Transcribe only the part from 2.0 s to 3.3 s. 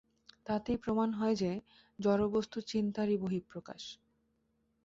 জড়বস্তু চিন্তারই